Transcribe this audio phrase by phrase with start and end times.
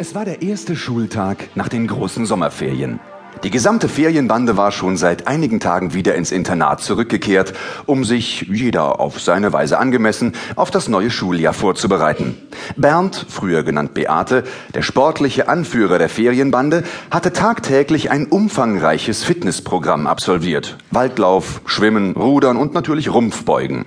[0.00, 3.00] Es war der erste Schultag nach den großen Sommerferien.
[3.44, 7.52] Die gesamte Ferienbande war schon seit einigen Tagen wieder ins Internat zurückgekehrt,
[7.84, 12.38] um sich, jeder auf seine Weise angemessen, auf das neue Schuljahr vorzubereiten.
[12.78, 20.78] Bernd, früher genannt Beate, der sportliche Anführer der Ferienbande, hatte tagtäglich ein umfangreiches Fitnessprogramm absolviert.
[20.90, 23.84] Waldlauf, Schwimmen, Rudern und natürlich Rumpfbeugen.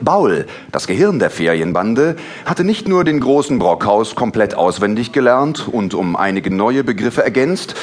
[0.00, 5.94] Baul, das Gehirn der Ferienbande, hatte nicht nur den großen Brockhaus komplett auswendig gelernt und
[5.94, 7.74] um einige neue Begriffe ergänzt,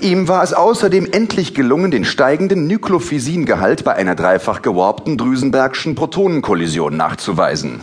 [0.00, 6.96] Ihm war es außerdem endlich gelungen, den steigenden Nukleophysingehalt bei einer dreifach gewarpten Drüsenbergschen Protonenkollision
[6.96, 7.80] nachzuweisen.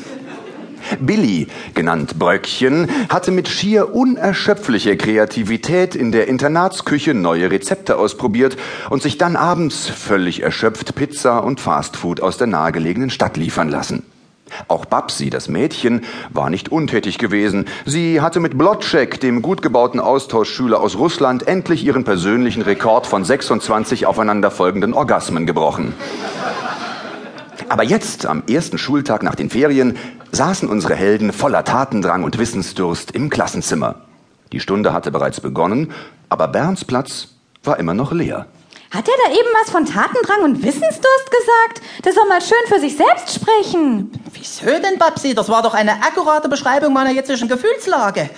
[1.00, 8.58] Billy, genannt Bröckchen, hatte mit schier unerschöpflicher Kreativität in der Internatsküche neue Rezepte ausprobiert
[8.90, 14.04] und sich dann abends völlig erschöpft Pizza und Fastfood aus der nahegelegenen Stadt liefern lassen.
[14.68, 17.66] Auch Babsi, das Mädchen, war nicht untätig gewesen.
[17.86, 23.26] Sie hatte mit Blotschek, dem gut gebauten Austauschschüler aus Russland, endlich ihren persönlichen Rekord von
[23.26, 25.94] 26 aufeinanderfolgenden Orgasmen gebrochen.
[27.70, 29.98] Aber jetzt, am ersten Schultag nach den Ferien,
[30.36, 33.96] saßen unsere Helden voller Tatendrang und Wissensdurst im Klassenzimmer.
[34.52, 35.92] Die Stunde hatte bereits begonnen,
[36.30, 37.30] aber Bernds Platz
[37.64, 38.46] war immer noch leer.
[38.92, 41.82] Hat er da eben was von Tatendrang und Wissensdurst gesagt?
[42.04, 44.12] Der soll mal schön für sich selbst sprechen.
[44.34, 45.34] Wieso denn, Babsi?
[45.34, 48.30] Das war doch eine akkurate Beschreibung meiner jetzigen Gefühlslage.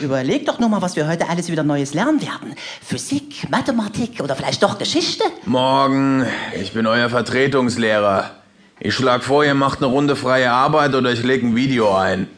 [0.00, 2.54] Überleg doch nur mal, was wir heute alles wieder Neues lernen werden.
[2.84, 5.24] Physik, Mathematik oder vielleicht doch Geschichte?
[5.44, 6.26] Morgen,
[6.58, 8.41] ich bin euer Vertretungslehrer.
[8.84, 12.28] Ich schlag vor, ihr macht eine Runde freie Arbeit oder ich lege ein Video ein.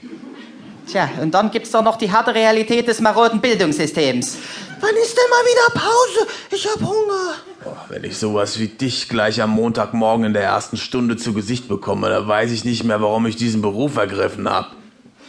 [0.87, 4.37] Tja, und dann gibt's doch noch die harte Realität des maroden Bildungssystems.
[4.78, 6.27] Wann ist denn mal wieder Pause?
[6.50, 7.37] Ich hab Hunger.
[7.65, 11.67] Boah, wenn ich sowas wie dich gleich am Montagmorgen in der ersten Stunde zu Gesicht
[11.67, 14.72] bekomme, da weiß ich nicht mehr, warum ich diesen Beruf ergriffen hab.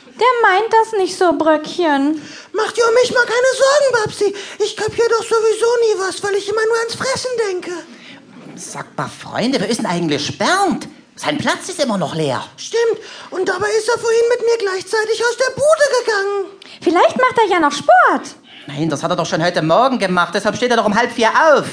[0.07, 2.21] Der meint das nicht so, Bröckchen.
[2.51, 4.35] Mach dir um mich mal keine Sorgen, Babsi.
[4.65, 7.71] Ich kapier doch sowieso nie was, weil ich immer nur ans Fressen denke.
[8.57, 10.89] Sag mal, Freunde, wer ist denn eigentlich Bernd?
[11.25, 12.43] Sein Platz ist immer noch leer.
[12.55, 13.01] Stimmt.
[13.31, 16.45] Und dabei ist er vorhin mit mir gleichzeitig aus der Bude gegangen.
[16.81, 18.35] Vielleicht macht er ja noch Sport.
[18.67, 20.35] Nein, das hat er doch schon heute Morgen gemacht.
[20.35, 21.65] Deshalb steht er doch um halb vier auf.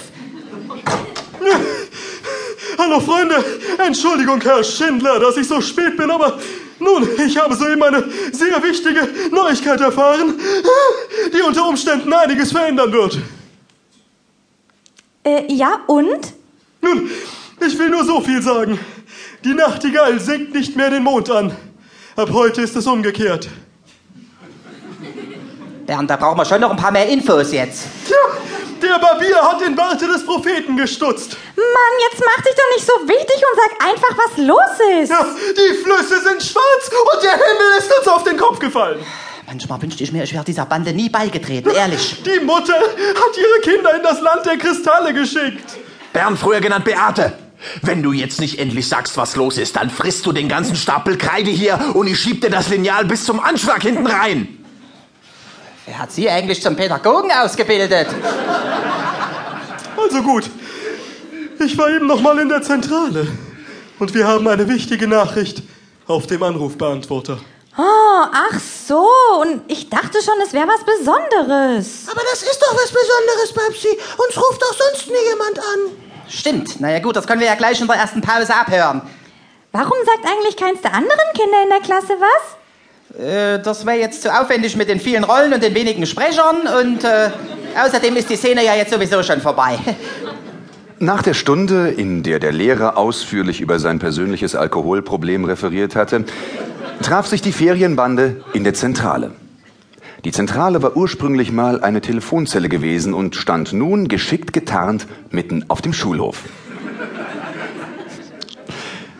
[2.79, 3.45] Hallo Freunde,
[3.87, 6.39] Entschuldigung Herr Schindler, dass ich so spät bin, aber
[6.79, 10.41] nun, ich habe soeben eine sehr wichtige Neuigkeit erfahren,
[11.31, 13.19] die unter Umständen einiges verändern wird.
[15.25, 16.33] Äh, ja, und?
[16.81, 17.11] Nun,
[17.61, 18.79] ich will nur so viel sagen.
[19.45, 21.57] Die Nachtigall singt nicht mehr den Mond an.
[22.17, 23.49] Ab heute ist es umgekehrt.
[25.87, 27.87] Bernd, da brauchen wir schon noch ein paar mehr Infos jetzt.
[28.07, 28.17] Tja,
[28.81, 31.37] der Barbier hat den Barte des Propheten gestutzt.
[31.57, 35.11] Mann, jetzt mach dich doch nicht so wichtig und sag einfach, was los ist.
[35.11, 39.01] Ja, die Flüsse sind schwarz und der Himmel ist uns auf den Kopf gefallen.
[39.47, 42.23] Manchmal wünschte ich mir, ich wäre dieser Bande nie beigetreten, ehrlich.
[42.25, 45.79] Die Mutter hat ihre Kinder in das Land der Kristalle geschickt.
[46.13, 47.33] Bernd, früher genannt Beate.
[47.83, 51.17] Wenn du jetzt nicht endlich sagst, was los ist, dann frisst du den ganzen Stapel
[51.17, 54.59] Kreide hier und ich schieb dir das Lineal bis zum Anschlag hinten rein.
[55.87, 58.09] Wer hat Sie eigentlich zum Pädagogen ausgebildet?
[59.97, 60.51] Also gut.
[61.59, 63.27] Ich war eben noch mal in der Zentrale
[63.99, 65.63] und wir haben eine wichtige Nachricht
[66.07, 67.39] auf dem Anrufbeantworter.
[67.79, 69.07] Oh, ach so.
[69.41, 72.07] Und ich dachte schon, es wäre was Besonderes.
[72.11, 73.89] Aber das ist doch was Besonderes, Babsi.
[73.89, 76.12] Uns ruft doch sonst nie jemand an.
[76.43, 76.81] Stimmt.
[76.81, 79.01] Na ja gut, das können wir ja gleich in der ersten Pause abhören.
[79.71, 83.25] Warum sagt eigentlich keins der anderen Kinder in der Klasse was?
[83.25, 87.05] Äh, das wäre jetzt zu aufwendig mit den vielen Rollen und den wenigen Sprechern und
[87.05, 87.31] äh,
[87.81, 89.79] außerdem ist die Szene ja jetzt sowieso schon vorbei.
[90.99, 96.25] Nach der Stunde, in der der Lehrer ausführlich über sein persönliches Alkoholproblem referiert hatte,
[97.03, 99.31] traf sich die Ferienbande in der Zentrale.
[100.25, 105.83] Die Zentrale war ursprünglich mal eine Telefonzelle gewesen und stand nun geschickt getarnt mitten auf
[105.83, 106.45] dem Schulhof.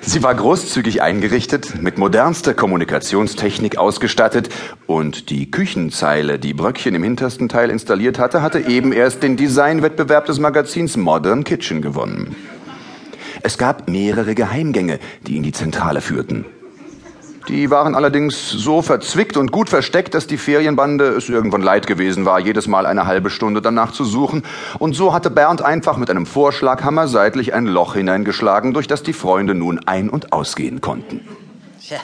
[0.05, 4.49] Sie war großzügig eingerichtet, mit modernster Kommunikationstechnik ausgestattet
[4.87, 10.27] und die Küchenzeile, die Bröckchen im hintersten Teil installiert hatte, hatte eben erst den Designwettbewerb
[10.27, 12.37] des Magazins Modern Kitchen gewonnen.
[13.43, 16.45] Es gab mehrere Geheimgänge, die in die Zentrale führten.
[17.53, 22.25] Die waren allerdings so verzwickt und gut versteckt, dass die Ferienbande es irgendwann leid gewesen
[22.25, 24.43] war, jedes Mal eine halbe Stunde danach zu suchen.
[24.79, 29.13] Und so hatte Bernd einfach mit einem Vorschlaghammer seitlich ein Loch hineingeschlagen, durch das die
[29.13, 31.29] Freunde nun ein- und ausgehen konnten.
[31.87, 31.99] Tja,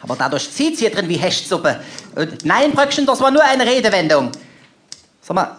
[0.00, 1.80] aber dadurch zieht's hier drin wie Hechtsuppe.
[2.14, 4.30] Und nein, Bröckchen, das war nur eine Redewendung.
[5.20, 5.56] Sag mal,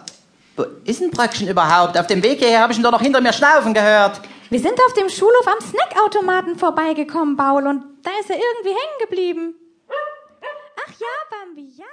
[0.56, 1.98] wo ist ein Bröckchen überhaupt?
[1.98, 4.22] Auf dem Weg hierher habe ich ihn doch noch hinter mir schnaufen gehört.
[4.48, 8.98] Wir sind auf dem Schulhof am Snackautomaten vorbeigekommen, Paul, und da ist er irgendwie hängen
[9.00, 9.54] geblieben.
[10.86, 11.86] Ach ja, Bambi, ja.